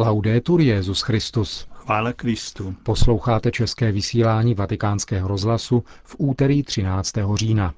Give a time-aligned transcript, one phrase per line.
[0.00, 1.68] Laudetur Jezus Christus.
[1.72, 2.74] Chvála Kristu.
[2.82, 7.12] Posloucháte české vysílání Vatikánského rozhlasu v úterý 13.
[7.34, 7.74] října.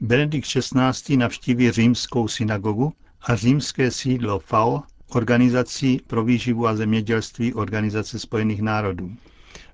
[0.00, 1.16] Benedikt XVI.
[1.16, 2.92] navštíví římskou synagogu
[3.22, 9.10] a římské sídlo FAO, organizací pro výživu a zemědělství Organizace spojených národů.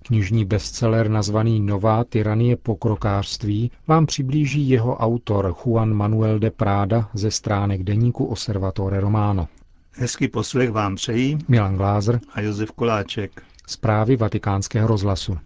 [0.02, 7.30] Knižní bestseller nazvaný Nová tyranie pokrokářství vám přiblíží jeho autor Juan Manuel de Prada ze
[7.30, 9.48] stránek deníku Osservatore Romano.
[9.92, 13.42] Hezký poslech vám přejí Milan Glázer a Josef Koláček.
[13.66, 15.38] Zprávy vatikánského rozhlasu.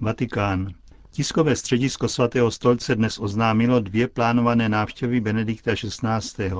[0.00, 0.72] Vatikán.
[1.10, 6.50] Tiskové středisko svatého stolce dnes oznámilo dvě plánované návštěvy Benedikta XVI.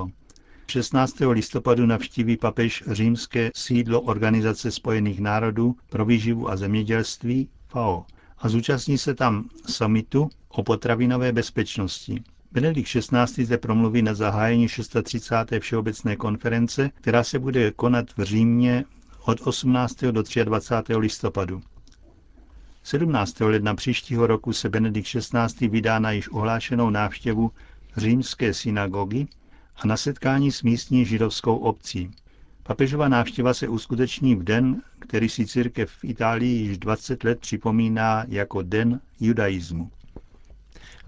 [0.67, 1.15] 16.
[1.31, 8.05] listopadu navštíví papež římské sídlo Organizace spojených národů pro výživu a zemědělství FAO
[8.37, 12.23] a zúčastní se tam summitu o potravinové bezpečnosti.
[12.51, 13.45] Benedikt XVI.
[13.45, 15.35] zde promluví na zahájení 630.
[15.59, 18.85] všeobecné konference, která se bude konat v Římě
[19.25, 20.03] od 18.
[20.03, 20.95] do 23.
[20.95, 21.61] listopadu.
[22.83, 23.39] 17.
[23.39, 25.67] ledna příštího roku se Benedikt XVI.
[25.67, 27.51] vydá na již ohlášenou návštěvu
[27.97, 29.27] římské synagogy
[29.75, 32.11] a na setkání s místní židovskou obcí.
[32.63, 38.25] Papežova návštěva se uskuteční v den, který si církev v Itálii již 20 let připomíná
[38.27, 39.91] jako Den judaismu.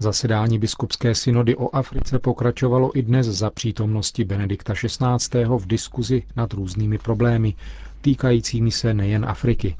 [0.02, 5.44] Zasedání biskupské synody o Africe pokračovalo i dnes za přítomnosti Benedikta XVI.
[5.44, 7.54] v diskuzi nad různými problémy,
[8.00, 9.76] týkajícími se nejen Afriky.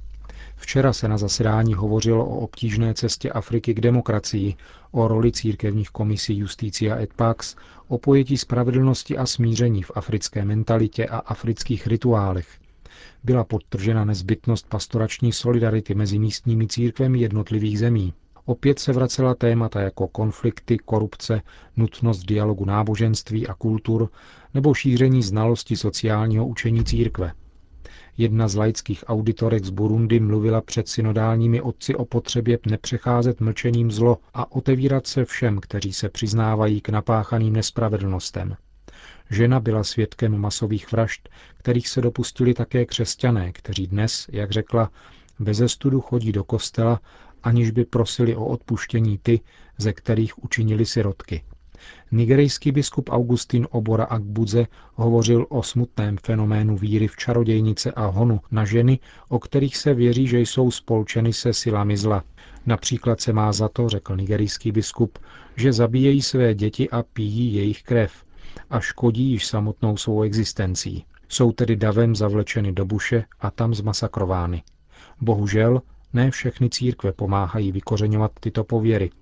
[0.57, 4.55] Včera se na zasedání hovořilo o obtížné cestě Afriky k demokracii,
[4.93, 7.57] o roli církevních komisí Justícia et Pax,
[7.89, 12.49] o pojetí spravedlnosti a smíření v africké mentalitě a afrických rituálech.
[13.25, 18.13] Byla podtržena nezbytnost pastorační solidarity mezi místními církvemi jednotlivých zemí.
[18.45, 21.43] Opět se vracela témata jako konflikty, korupce,
[21.77, 24.09] nutnost dialogu náboženství a kultur
[24.55, 27.33] nebo šíření znalosti sociálního učení církve.
[28.17, 34.19] Jedna z laických auditorek z Burundi mluvila před synodálními otci o potřebě nepřecházet mlčením zlo
[34.35, 38.57] a otevírat se všem, kteří se přiznávají k napáchaným nespravedlnostem.
[39.31, 44.91] Žena byla svědkem masových vražd, kterých se dopustili také křesťané, kteří dnes, jak řekla,
[45.39, 47.01] bez studu chodí do kostela,
[47.43, 49.41] aniž by prosili o odpuštění ty,
[49.79, 51.43] ze kterých učinili sirotky.
[52.11, 58.65] Nigerijský biskup Augustin Obora Akbudze hovořil o smutném fenoménu víry v čarodějnice a honu na
[58.65, 58.99] ženy,
[59.29, 62.25] o kterých se věří, že jsou spolčeny se silami zla.
[62.67, 65.19] Například se má za to, řekl nigerijský biskup,
[65.57, 68.25] že zabíjejí své děti a pijí jejich krev
[68.71, 71.05] a škodí již samotnou svou existencí.
[71.29, 74.63] Jsou tedy davem zavlečeny do buše a tam zmasakrovány.
[75.21, 75.83] Bohužel
[76.15, 79.11] ne všechny církve pomáhají vykořeňovat tyto pověry–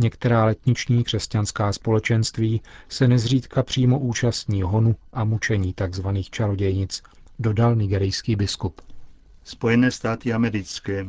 [0.00, 6.06] Některá letniční křesťanská společenství se nezřídka přímo účastní honu a mučení tzv.
[6.30, 7.02] čarodějnic,
[7.38, 8.80] dodal nigerijský biskup.
[9.44, 11.06] Spojené státy americké.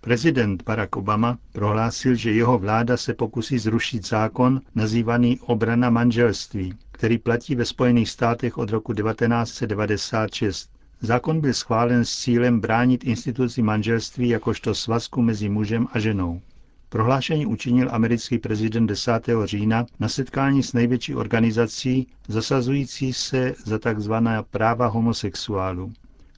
[0.00, 7.18] Prezident Barack Obama prohlásil, že jeho vláda se pokusí zrušit zákon nazývaný obrana manželství, který
[7.18, 10.70] platí ve Spojených státech od roku 1996.
[11.04, 16.40] Zákon byl schválen s cílem bránit instituci manželství jakožto svazku mezi mužem a ženou.
[16.88, 19.10] Prohlášení učinil americký prezident 10.
[19.44, 24.12] října na setkání s největší organizací zasazující se za tzv.
[24.50, 25.92] práva homosexuálů.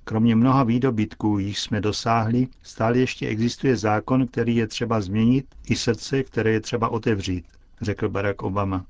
[0.04, 5.76] Kromě mnoha výdobytků, již jsme dosáhli, stále ještě existuje zákon, který je třeba změnit, i
[5.76, 7.44] srdce, které je třeba otevřít,
[7.80, 8.86] řekl Barack Obama.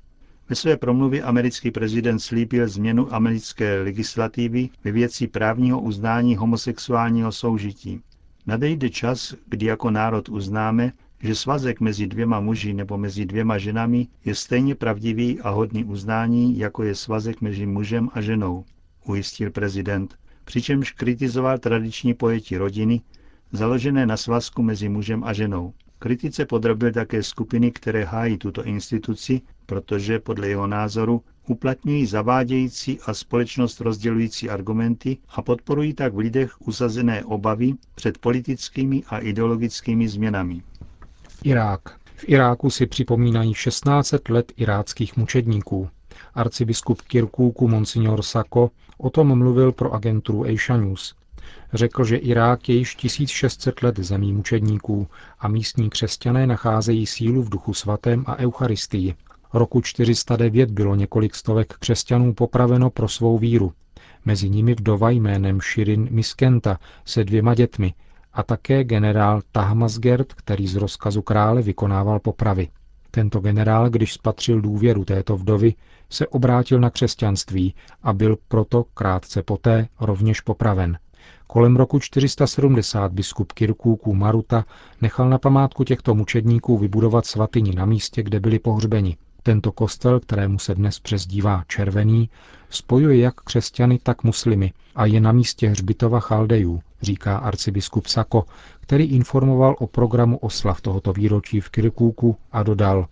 [0.49, 8.01] Ve své promluvě americký prezident slíbil změnu americké legislativy ve věci právního uznání homosexuálního soužití.
[8.47, 14.07] Nadejde čas, kdy jako národ uznáme, že svazek mezi dvěma muži nebo mezi dvěma ženami
[14.25, 18.65] je stejně pravdivý a hodný uznání, jako je svazek mezi mužem a ženou,
[19.05, 23.01] ujistil prezident, přičemž kritizoval tradiční pojetí rodiny,
[23.51, 25.73] založené na svazku mezi mužem a ženou.
[26.05, 33.13] Kritice podrobil také skupiny, které hájí tuto instituci, protože podle jeho názoru uplatňují zavádějící a
[33.13, 40.61] společnost rozdělující argumenty a podporují tak v lidech usazené obavy před politickými a ideologickými změnami.
[41.43, 41.81] Irák.
[42.15, 45.89] V Iráku si připomínají 16 let iráckých mučedníků.
[46.33, 51.15] Arcibiskup Kirkúku Monsignor Sako o tom mluvil pro agenturu Asia News.
[51.75, 55.07] Řekl, že Irák je již 1600 let zemí mučedníků
[55.39, 59.15] a místní křesťané nacházejí sílu v duchu svatém a eucharistii.
[59.53, 63.73] Roku 409 bylo několik stovek křesťanů popraveno pro svou víru.
[64.25, 67.93] Mezi nimi vdova jménem Shirin Miskenta se dvěma dětmi,
[68.35, 72.67] a také generál Tahmasgert, který z rozkazu krále vykonával popravy.
[73.11, 75.73] Tento generál, když spatřil důvěru této vdovy,
[76.09, 80.97] se obrátil na křesťanství a byl proto krátce poté rovněž popraven.
[81.47, 84.65] Kolem roku 470 biskup Kirkůků Maruta
[85.01, 89.17] nechal na památku těchto mučedníků vybudovat svatyni na místě, kde byli pohřbeni.
[89.43, 92.29] Tento kostel, kterému se dnes přezdívá Červený,
[92.69, 98.45] spojuje jak křesťany, tak muslimy a je na místě hřbitova Chaldejů, říká arcibiskup Sako,
[98.81, 103.07] který informoval o programu oslav tohoto výročí v Kirkůku a dodal,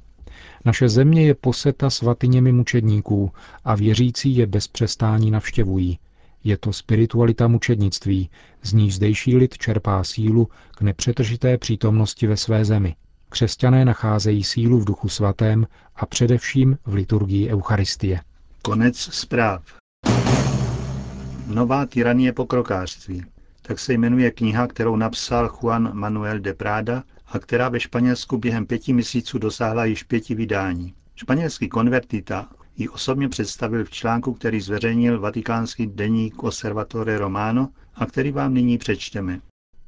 [0.65, 3.31] naše země je poseta svatyněmi mučedníků
[3.65, 5.99] a věřící je bez přestání navštěvují.
[6.43, 8.29] Je to spiritualita mučednictví,
[8.63, 12.95] z níž zdejší lid čerpá sílu k nepřetržité přítomnosti ve své zemi.
[13.29, 18.19] Křesťané nacházejí sílu v duchu svatém a především v liturgii Eucharistie.
[18.61, 19.63] Konec zpráv.
[21.47, 23.25] Nová tyranie pokrokářství.
[23.61, 28.65] Tak se jmenuje kniha, kterou napsal Juan Manuel de Prada a která ve Španělsku během
[28.65, 30.93] pěti měsíců dosáhla již pěti vydání.
[31.15, 38.31] Španělský konvertita ji osobně představil v článku, který zveřejnil vatikánský deník Osservatore Romano a který
[38.31, 39.39] vám nyní přečteme.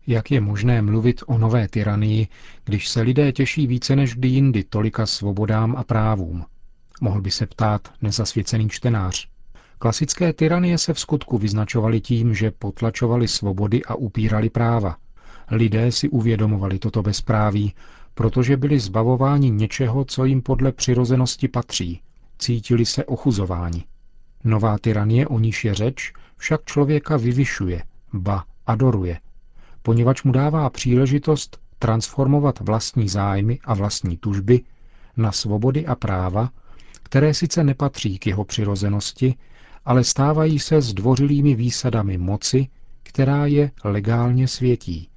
[0.08, 2.28] Jak je možné mluvit o nové tyranii,
[2.66, 6.46] když se lidé těší více než kdy jindy tolika svobodám a právům?
[7.02, 9.28] Mohl by se ptát nezasvěcený čtenář.
[9.80, 14.98] Klasické tyranie se v skutku vyznačovaly tím, že potlačovali svobody a upírali práva.
[15.52, 17.74] Lidé si uvědomovali toto bezpráví,
[18.14, 22.02] protože byli zbavováni něčeho, co jim podle přirozenosti patří.
[22.40, 23.84] Cítili se ochuzováni.
[24.44, 27.84] Nová tyranie, o níž je řeč, však člověka vyvyšuje,
[28.14, 29.20] ba adoruje,
[29.82, 34.62] poněvadž mu dává příležitost transformovat vlastní zájmy a vlastní tužby
[35.18, 36.50] na svobody a práva,
[37.04, 39.36] které sice nepatří k jeho přirozenosti,
[39.86, 42.68] ale stávají se zdvořilými výsadami moci,
[43.04, 45.10] která je legálně světí.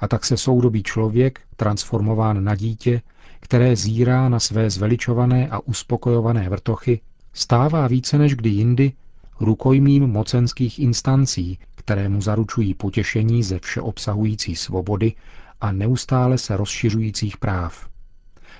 [0.00, 3.02] A tak se soudobý člověk, transformován na dítě,
[3.40, 7.00] které zírá na své zveličované a uspokojované vrtochy,
[7.32, 8.92] stává více než kdy jindy
[9.40, 15.12] rukojmím mocenských instancí, které mu zaručují potěšení ze všeobsahující svobody
[15.60, 17.88] a neustále se rozšiřujících práv.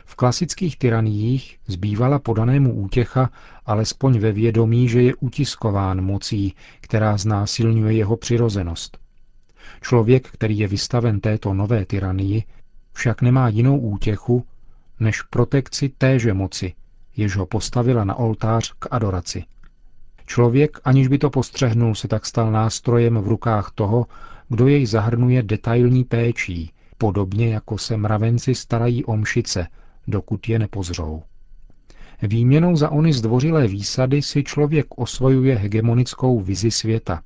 [0.04, 3.30] V klasických tyraniích zbývala podanému útěcha
[3.66, 8.98] alespoň ve vědomí, že je utiskován mocí, která znásilňuje jeho přirozenost.
[9.80, 12.44] Člověk, který je vystaven této nové tyranii,
[12.92, 14.44] však nemá jinou útěchu,
[15.00, 16.74] než protekci téže moci,
[17.16, 19.44] jež ho postavila na oltář k adoraci.
[20.26, 24.06] Člověk, aniž by to postřehnul, se tak stal nástrojem v rukách toho,
[24.48, 29.66] kdo jej zahrnuje detailní péčí, podobně jako se mravenci starají o mšice,
[30.06, 31.22] dokud je nepozřou.
[32.22, 37.22] Výměnou za ony zdvořilé výsady si člověk osvojuje hegemonickou vizi světa,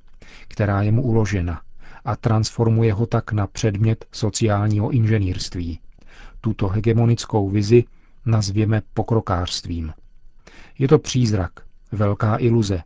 [0.48, 1.60] která je mu uložena,
[2.04, 5.78] a transformuje ho tak na předmět sociálního inženýrství.
[6.44, 7.84] Tuto hegemonickou vizi
[8.26, 9.92] nazvěme pokrokářstvím.
[10.78, 11.50] Je to přízrak,
[11.92, 12.82] velká iluze,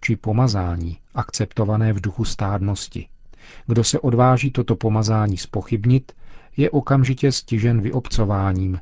[0.00, 3.08] či pomazání, akceptované v duchu stádnosti.
[3.66, 6.12] Kdo se odváží toto pomazání spochybnit,
[6.56, 8.80] je okamžitě stižen vyobcováním,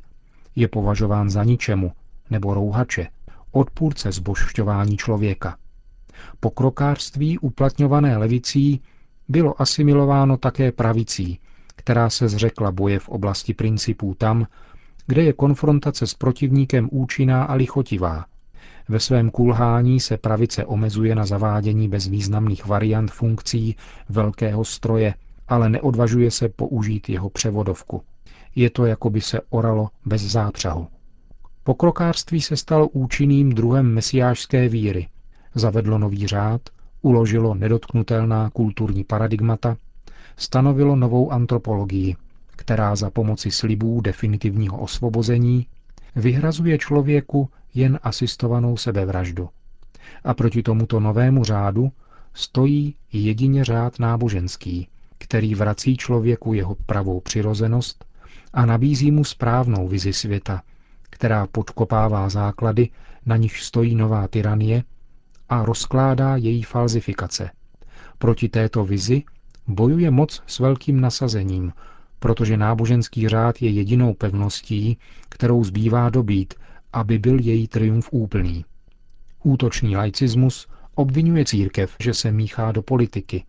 [0.55, 1.91] je považován za ničemu,
[2.29, 3.07] nebo rouhače,
[3.51, 5.57] odpůrce zbožšťování člověka.
[6.39, 8.81] Pokrokářství uplatňované levicí
[9.27, 11.39] bylo asimilováno také pravicí,
[11.75, 14.47] která se zřekla boje v oblasti principů tam,
[15.07, 18.25] kde je konfrontace s protivníkem účinná a lichotivá.
[18.89, 23.75] Ve svém kulhání se pravice omezuje na zavádění bezvýznamných variant funkcí
[24.09, 25.13] velkého stroje,
[25.47, 28.01] ale neodvažuje se použít jeho převodovku.
[28.55, 30.87] Je to, jako by se oralo bez zápřahu.
[31.63, 35.07] Pokrokářství se stalo účinným druhem mesiášské víry.
[35.55, 36.61] Zavedlo nový řád,
[37.01, 39.77] uložilo nedotknutelná kulturní paradigmata,
[40.37, 42.15] stanovilo novou antropologii,
[42.55, 45.67] která za pomoci slibů definitivního osvobození
[46.15, 49.49] vyhrazuje člověku jen asistovanou sebevraždu.
[50.23, 51.91] A proti tomuto novému řádu
[52.33, 54.87] stojí jedině řád náboženský,
[55.17, 58.05] který vrací člověku jeho pravou přirozenost
[58.53, 60.61] a nabízí mu správnou vizi světa,
[61.09, 62.89] která podkopává základy,
[63.25, 64.83] na nich stojí nová tyranie
[65.49, 67.49] a rozkládá její falzifikace.
[68.17, 69.23] Proti této vizi
[69.67, 71.73] bojuje moc s velkým nasazením,
[72.19, 74.97] protože náboženský řád je jedinou pevností,
[75.29, 76.53] kterou zbývá dobít,
[76.93, 78.65] aby byl její triumf úplný.
[79.43, 83.45] Útočný laicismus obvinuje církev, že se míchá do politiky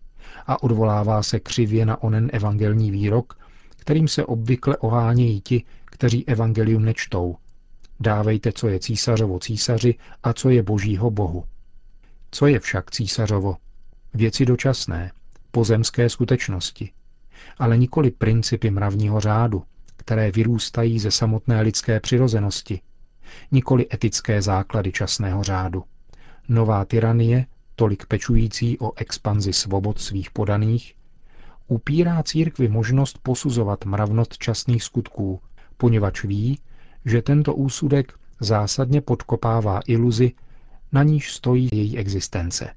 [0.47, 6.85] a odvolává se křivě na onen evangelní výrok, kterým se obvykle ohánějí ti, kteří evangelium
[6.85, 7.35] nečtou.
[7.99, 11.43] Dávejte, co je císařovo císaři a co je božího bohu.
[12.31, 13.55] Co je však císařovo?
[14.13, 15.11] Věci dočasné,
[15.57, 16.91] pozemské skutečnosti,
[17.57, 19.63] ale nikoli principy mravního řádu,
[19.95, 22.81] které vyrůstají ze samotné lidské přirozenosti,
[23.51, 25.83] nikoli etické základy časného řádu.
[26.49, 27.45] Nová tyranie,
[27.75, 30.95] tolik pečující o expanzi svobod svých podaných,
[31.67, 35.39] upírá církvi možnost posuzovat mravnost časných skutků,
[35.77, 36.59] poněvadž ví,
[37.05, 40.31] že tento úsudek zásadně podkopává iluzi,
[40.91, 42.73] na níž stojí její existence.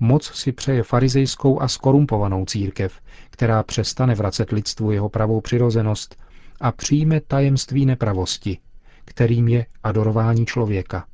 [0.00, 3.00] Moc si přeje farizejskou a skorumpovanou církev,
[3.30, 6.16] která přestane vracet lidstvu jeho pravou přirozenost
[6.60, 8.58] a přijme tajemství nepravosti,
[9.04, 11.06] kterým je adorování člověka.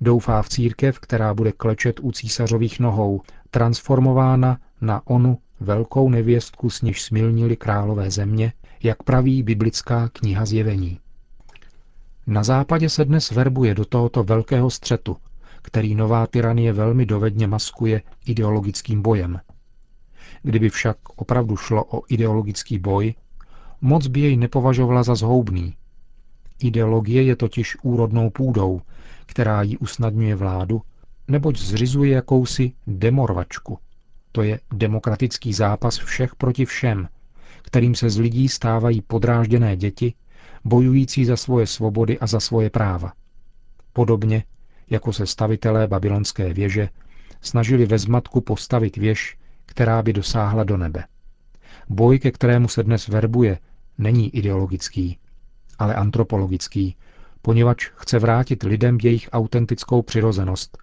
[0.00, 6.82] Doufá v církev, která bude klečet u císařových nohou, transformována na onu velkou nevěstku, s
[6.82, 11.00] níž smilnili králové země, jak praví biblická kniha zjevení.
[12.26, 15.16] Na západě se dnes verbuje do tohoto velkého střetu,
[15.62, 19.40] který nová tyranie velmi dovedně maskuje ideologickým bojem.
[20.42, 23.14] Kdyby však opravdu šlo o ideologický boj,
[23.80, 25.76] moc by jej nepovažovala za zhoubný.
[26.58, 28.80] Ideologie je totiž úrodnou půdou,
[29.26, 30.82] která jí usnadňuje vládu,
[31.28, 33.78] neboť zřizuje jakousi demorvačku.
[34.32, 37.08] To je demokratický zápas všech proti všem,
[37.62, 40.14] kterým se z lidí stávají podrážděné děti,
[40.64, 43.12] bojující za svoje svobody a za svoje práva.
[43.92, 44.44] Podobně,
[44.92, 46.88] jako se stavitelé babylonské věže
[47.40, 51.04] snažili ve zmatku postavit věž, která by dosáhla do nebe.
[51.88, 53.58] Boj, ke kterému se dnes verbuje,
[53.98, 55.18] není ideologický,
[55.78, 56.96] ale antropologický,
[57.42, 60.78] poněvadž chce vrátit lidem jejich autentickou přirozenost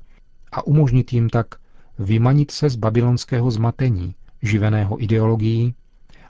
[0.52, 1.48] a umožnit jim tak
[2.00, 5.76] vymanit se z babylonského zmatení, živeného ideologií,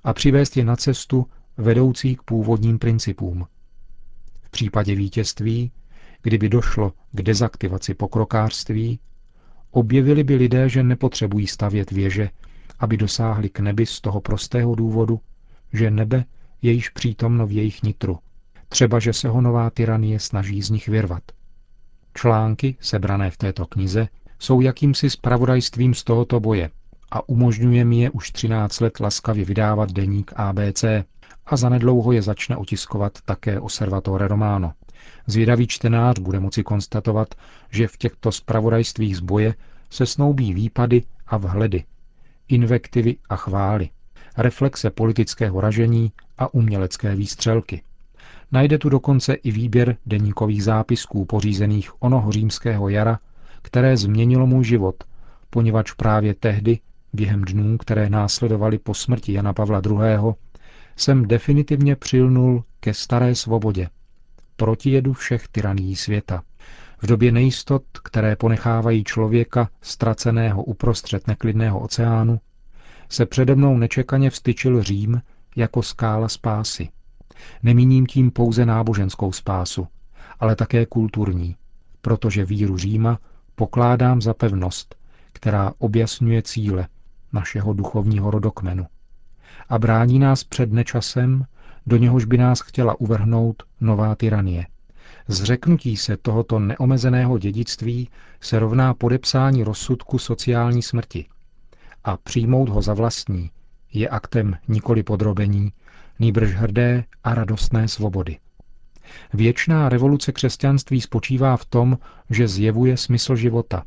[0.03, 1.25] a přivést je na cestu
[1.57, 3.47] vedoucí k původním principům.
[4.41, 5.71] V případě vítězství,
[6.21, 8.99] kdyby došlo k dezaktivaci pokrokářství,
[9.71, 12.29] objevili by lidé, že nepotřebují stavět věže,
[12.79, 15.19] aby dosáhli k nebi z toho prostého důvodu,
[15.73, 16.25] že nebe
[16.61, 18.19] je již přítomno v jejich nitru,
[18.69, 21.23] třeba že se ho nová tyranie snaží z nich vyrvat.
[22.13, 24.07] Články, sebrané v této knize,
[24.39, 26.69] jsou jakýmsi spravodajstvím z tohoto boje
[27.11, 30.83] a umožňuje mi je už 13 let laskavě vydávat deník ABC
[31.45, 34.73] a zanedlouho je začne otiskovat také Osservatore Romano.
[35.27, 37.35] Zvědavý čtenář bude moci konstatovat,
[37.71, 39.53] že v těchto spravodajstvích z boje
[39.89, 41.83] se snoubí výpady a vhledy,
[42.47, 43.89] invektivy a chvály,
[44.37, 47.81] reflexe politického ražení a umělecké výstřelky.
[48.51, 53.19] Najde tu dokonce i výběr deníkových zápisků pořízených onoho římského jara,
[53.61, 55.03] které změnilo můj život,
[55.49, 56.79] poněvadž právě tehdy,
[57.13, 60.33] během dnů, které následovaly po smrti Jana Pavla II.,
[60.95, 63.87] jsem definitivně přilnul ke staré svobodě,
[64.59, 66.43] proti jedu všech tyraní světa.
[67.01, 72.39] V době nejistot, které ponechávají člověka ztraceného uprostřed neklidného oceánu,
[73.09, 75.21] se přede mnou nečekaně vstyčil Řím
[75.55, 76.89] jako skála spásy.
[77.63, 79.87] Nemíním tím pouze náboženskou spásu,
[80.39, 81.55] ale také kulturní,
[82.01, 83.19] protože víru Říma
[83.55, 84.95] pokládám za pevnost,
[85.33, 86.87] která objasňuje cíle
[87.33, 88.85] našeho duchovního rodokmenu
[89.69, 91.45] a brání nás před nečasem,
[91.89, 94.67] do něhož by nás chtěla uvrhnout nová tyranie.
[95.27, 98.09] Zřeknutí se tohoto neomezeného dědictví
[98.41, 101.25] se rovná podepsání rozsudku sociální smrti.
[102.03, 103.51] A přijmout ho za vlastní
[103.93, 105.71] je aktem nikoli podrobení,
[106.19, 108.37] nýbrž hrdé a radostné svobody.
[109.33, 111.97] Věčná revoluce křesťanství spočívá v tom,
[112.29, 113.83] že zjevuje smysl života,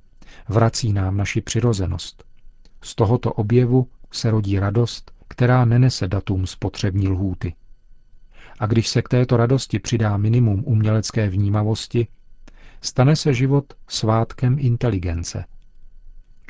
[0.49, 2.25] vrací nám naši přirozenost.
[2.83, 7.55] Z tohoto objevu se rodí radost, která nenese datum spotřební lhůty.
[8.59, 12.07] A když se k této radosti přidá minimum umělecké vnímavosti,
[12.81, 15.45] stane se život svátkem inteligence.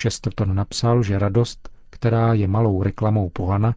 [0.03, 3.75] Chesterton napsal, že radost, která je malou reklamou pohana,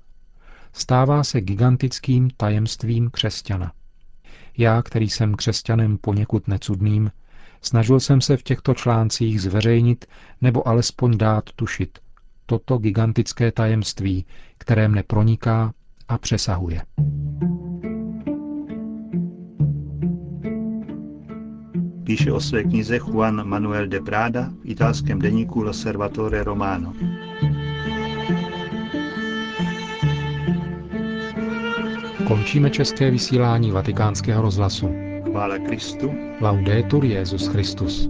[0.74, 3.72] stává se gigantickým tajemstvím křesťana.
[4.58, 7.12] Já, který jsem křesťanem poněkud necudným,
[7.62, 10.06] snažil jsem se v těchto článcích zveřejnit
[10.42, 12.00] nebo alespoň dát tušit
[12.46, 14.26] toto gigantické tajemství,
[14.58, 15.74] které mne proniká
[16.08, 16.82] a přesahuje.
[22.06, 26.94] Píše o své knize Juan Manuel de Prada v italském deníku L'Osservatore Romano.
[32.28, 34.90] Končíme české vysílání vatikánského rozhlasu.
[35.32, 36.14] Chvála Kristu.
[36.42, 38.10] Laudetur Jezus Christus.